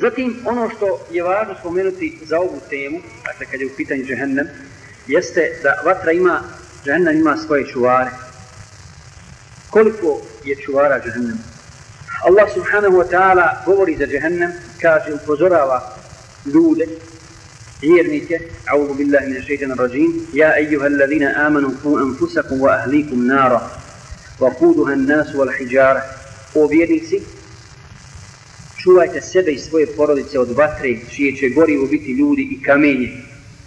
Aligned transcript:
Zatim, 0.00 0.36
ono 0.44 0.70
što 0.70 1.06
je 1.10 1.22
važno 1.22 1.54
spomenuti 1.60 2.18
za 2.22 2.38
ovu 2.38 2.60
temu, 2.70 3.00
dakle 3.26 3.46
kad 3.46 3.60
je 3.60 3.66
u 3.66 3.76
pitanju 3.76 4.04
džehennem, 4.04 4.46
jeste 5.06 5.60
da 5.62 5.82
vatra 5.84 6.12
ima, 6.12 6.42
džehennem 6.84 7.16
ima 7.16 7.36
svoje 7.36 7.66
čuvare. 7.66 8.10
Koliko 9.70 10.20
je 10.44 10.56
čuvara 10.56 11.00
džehennem? 11.04 11.38
Allah 12.24 12.54
subhanahu 12.54 12.96
wa 12.96 13.08
ta'ala 13.10 13.64
govori 13.66 13.96
za 13.96 14.06
džehennem, 14.06 14.52
kaže, 14.80 15.14
upozorava 15.14 15.94
ljude, 16.44 16.86
vjernike, 17.80 18.38
a'udhu 18.66 18.94
billahi 18.94 19.32
min 19.32 19.42
shaytan 19.42 19.78
rajim, 19.78 20.26
ja 20.32 20.58
ejuha 20.58 20.86
alladhina 20.86 21.32
amanu 21.46 21.72
ku 21.82 21.96
anfusakum 21.98 22.60
wa 22.60 22.70
ahlikum 22.70 23.26
nara, 23.26 23.60
wa 24.40 24.50
kuduha 24.58 24.92
an-nasu 24.92 25.38
wal 25.38 25.52
hijara. 25.58 26.02
O 26.54 26.66
vjernici, 26.66 27.22
čuvajte 28.85 29.21
sebe 29.21 29.51
i 29.51 29.57
svoje 29.57 29.87
porodice 29.87 30.39
od 30.39 30.51
vatre, 30.51 30.95
čije 31.09 31.35
će 31.35 31.49
gorivo 31.49 31.85
biti 31.85 32.11
ljudi 32.11 32.47
i 32.51 32.63
kamenje. 32.63 33.09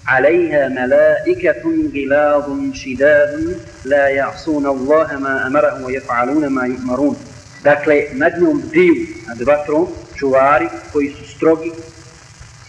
عليها 0.06 0.68
ملائكة 0.68 1.62
غلاظ 1.94 2.74
شداد 2.74 3.60
لا 3.84 4.08
يعصون 4.08 4.66
الله 4.66 5.18
ما 5.18 5.46
أمرهم 5.46 5.84
ويفعلون 5.84 6.46
ما 6.46 6.66
يؤمرون 6.66 7.16
Dakle, 7.64 8.04
nad 8.12 8.32
njom 8.40 8.62
diju, 8.72 8.94
nad 9.28 9.40
vatrom, 9.40 9.86
čuvari 10.16 10.68
koji 10.92 11.08
su 11.08 11.36
strogi, 11.36 11.72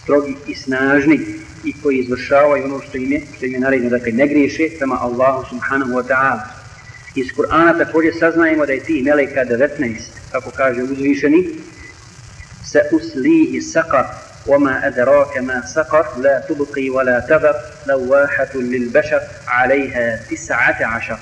strogi 0.02 0.36
i 0.46 0.54
snažni 0.54 1.20
i 1.64 1.74
koji 1.82 1.98
izvršavaju 1.98 2.64
ono 2.64 2.80
što 2.80 2.96
im 2.96 3.12
je, 3.12 3.20
što 3.36 3.46
im 3.46 3.52
je 3.52 3.60
naredno, 3.60 3.90
dakle, 3.90 4.12
ne 4.12 4.26
griješe 4.26 4.68
prema 4.78 4.98
Allahu 5.00 5.44
subhanahu 5.48 5.92
wa 5.92 6.04
ta'ala. 6.08 6.40
Iz 7.14 7.26
Kur'ana 7.26 7.78
također 7.78 8.12
saznajemo 8.18 8.66
da 8.66 8.72
je 8.72 8.84
ti 8.84 9.02
meleka 9.02 9.44
19, 9.44 9.94
kako 10.32 10.50
kaže 10.50 10.82
uzvišeni, 10.82 11.48
سأسليه 12.73 13.59
سقر 13.59 14.05
وما 14.47 14.87
أدراك 14.87 15.37
ما 15.37 15.65
سقر 15.75 16.05
لا 16.17 16.43
تبقي 16.49 16.89
ولا 16.89 17.19
تذر 17.29 17.55
لواحة 17.87 18.53
للبشر 18.55 19.21
عليها 19.47 20.19
تسعة 20.29 20.85
عشر. 20.85 21.19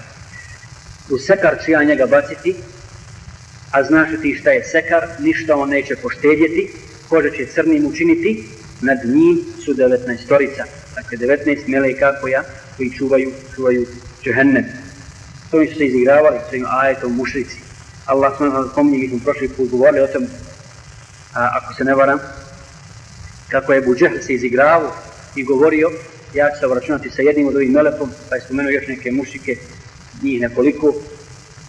وسكر 1.09 1.53
تشي 1.56 1.75
عن 1.75 1.89
يقباتي 1.89 2.56
أزناش 3.73 4.22
تيشتا 4.22 4.53
يسكر 4.53 5.09
نشتا 5.19 5.53
ونيشة 5.53 5.95
فشتيديتي 5.95 6.69
كوجة 7.09 7.30
تشي 7.30 7.45
سرني 7.45 7.80
موشينيتي 7.80 8.44
ندني 8.84 9.44
سو 9.66 9.73
19 9.73 10.16
ستوريسا 10.16 10.66
تاكي 10.95 11.17
19 11.17 11.61
ملايكا 11.67 12.11
كويا 12.22 12.45
كوي 12.78 12.91
شوبايو 12.97 13.31
شوبايو 13.56 13.86
جهنم 14.25 14.69
تويش 15.52 15.78
تيزي 15.78 16.03
راوالي 16.03 16.41
تيزي 16.52 16.66
آية 16.84 17.03
ومشريتي 17.03 17.59
الله 18.09 18.30
سبحانه 18.30 18.50
وتعالى 18.50 18.69
قومي 18.75 18.97
يجب 18.97 19.13
أن 19.28 19.34
تشي 19.34 19.47
فوزوالي 19.47 20.08
a, 21.33 21.49
ako 21.58 21.73
se 21.73 21.83
ne 21.83 21.95
varam, 21.95 22.19
kako 23.49 23.73
je 23.73 23.81
Buđehl 23.81 24.17
se 24.22 24.33
izigravo 24.33 24.95
i 25.35 25.44
govorio, 25.44 25.91
ja 26.33 26.49
ću 26.52 26.59
se 26.59 26.66
obračunati 26.66 27.09
sa 27.09 27.22
jednim 27.22 27.47
od 27.47 27.55
ovih 27.55 27.72
melekom, 27.72 28.11
pa 28.30 28.35
je 28.35 28.41
spomenuo 28.41 28.72
još 28.72 28.88
neke 28.88 29.11
mušike, 29.11 29.55
njih 30.22 30.41
nekoliko, 30.41 30.94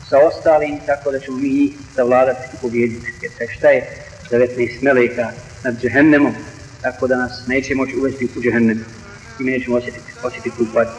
sa 0.08 0.18
ostalim, 0.18 0.78
tako 0.86 1.10
da 1.10 1.18
ćemo 1.18 1.36
mi 1.36 1.48
njih 1.48 1.72
zavladati 1.96 2.48
i 2.54 2.56
pobjediti. 2.60 3.06
Jer 3.22 3.32
taj 3.38 3.48
šta 3.48 3.68
je 3.68 3.86
19 4.30 4.82
meleka 4.82 5.30
nad 5.64 5.80
džehennemom, 5.80 6.34
tako 6.82 7.06
da 7.06 7.16
nas 7.16 7.46
neće 7.46 7.74
moći 7.74 7.96
uvesti 7.96 8.28
u 8.36 8.42
džehennem 8.42 8.84
i 9.40 9.42
mi 9.42 9.50
nećemo 9.50 9.76
osjetiti, 9.76 10.12
osjetiti 10.22 10.56
tu 10.56 10.66
patnju. 10.74 10.88